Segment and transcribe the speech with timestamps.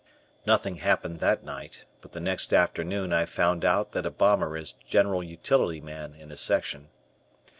[0.47, 4.71] Nothing happened that night, but the next afternoon I found out that a bomber is
[4.87, 6.89] general utility man in a section.